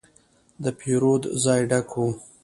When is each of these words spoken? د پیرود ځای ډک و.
د 0.63 0.65
پیرود 0.79 1.23
ځای 1.43 1.61
ډک 1.69 1.89
و. 2.01 2.03